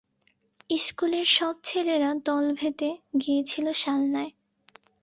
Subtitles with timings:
[0.69, 4.31] ইস্কুলের সব ছেলেরা দল বেঁধে গিয়েছিল সালনায়।